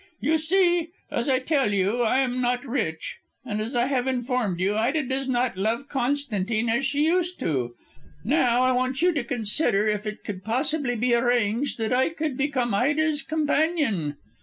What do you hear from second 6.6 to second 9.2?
as she used to. Now, I want you